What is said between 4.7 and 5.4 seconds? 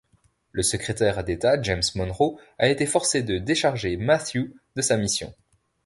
de sa mmission.